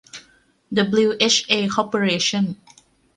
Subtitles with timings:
[0.77, 2.45] ดับบลิวเอชเอ คอร์ปอเรชั่น